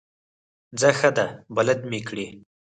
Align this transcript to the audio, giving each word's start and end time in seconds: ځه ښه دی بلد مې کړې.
ځه 0.79 0.89
ښه 0.99 1.09
دی 1.17 1.27
بلد 1.55 1.79
مې 1.89 1.99
کړې. 2.07 2.27